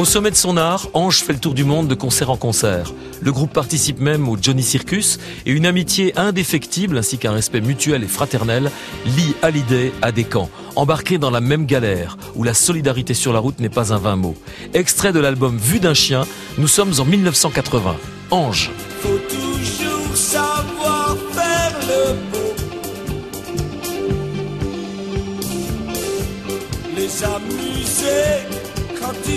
Au 0.00 0.06
sommet 0.06 0.30
de 0.30 0.34
son 0.34 0.56
art, 0.56 0.88
Ange 0.94 1.18
fait 1.18 1.34
le 1.34 1.38
tour 1.38 1.52
du 1.52 1.62
monde 1.62 1.86
de 1.86 1.94
concert 1.94 2.30
en 2.30 2.38
concert. 2.38 2.94
Le 3.20 3.32
groupe 3.32 3.52
participe 3.52 4.00
même 4.00 4.30
au 4.30 4.38
Johnny 4.40 4.62
Circus 4.62 5.18
et 5.44 5.50
une 5.50 5.66
amitié 5.66 6.18
indéfectible 6.18 6.96
ainsi 6.96 7.18
qu'un 7.18 7.32
respect 7.32 7.60
mutuel 7.60 8.02
et 8.02 8.06
fraternel 8.06 8.70
lie 9.04 9.34
Hallyday 9.42 9.92
à 10.00 10.10
camps, 10.10 10.48
embarqués 10.74 11.18
dans 11.18 11.28
la 11.28 11.42
même 11.42 11.66
galère 11.66 12.16
où 12.34 12.44
la 12.44 12.54
solidarité 12.54 13.12
sur 13.12 13.34
la 13.34 13.40
route 13.40 13.60
n'est 13.60 13.68
pas 13.68 13.92
un 13.92 13.98
vain 13.98 14.16
mot. 14.16 14.36
Extrait 14.72 15.12
de 15.12 15.20
l'album 15.20 15.58
Vue 15.58 15.80
d'un 15.80 15.92
chien, 15.92 16.22
nous 16.56 16.66
sommes 16.66 16.94
en 16.98 17.04
1980. 17.04 17.94
Ange. 18.30 18.70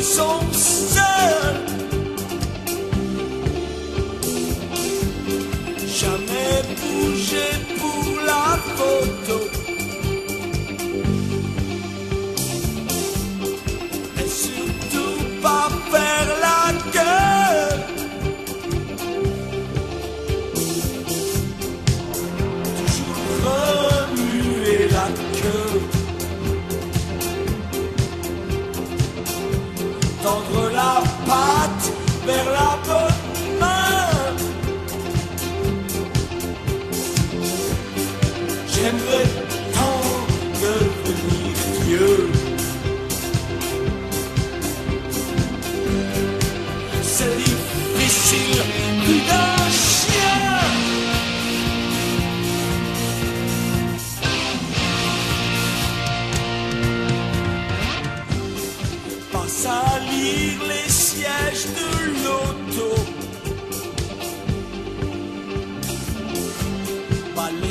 so 0.04 0.38
sad. 0.52 1.13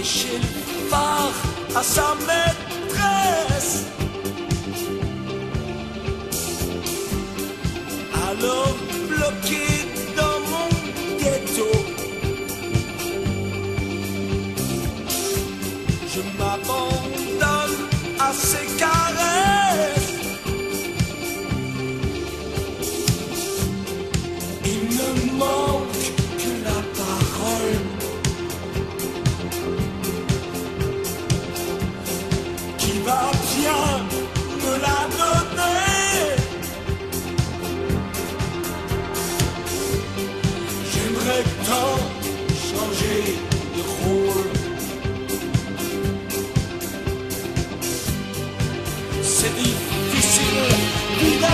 Le 0.03 0.09
phare 0.91 1.33
à 1.77 1.83
sa 1.83 2.17
maîtresse. 2.27 3.87
Alors 8.13 8.75
bloqué 9.09 9.72
difícil 49.51 50.47
vida. 51.21 51.52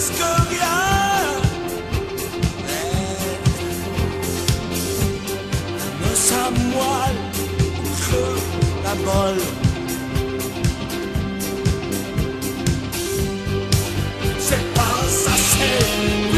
Presque 0.00 0.24
rien. 0.48 0.80
Mais 6.00 6.14
sa 6.14 6.44
moelle 6.72 7.20
ou 7.80 7.90
creux 8.02 8.38
la 8.84 8.94
molle. 9.06 9.44
C'est 14.38 14.66
pas 14.74 14.96
assez, 15.34 16.29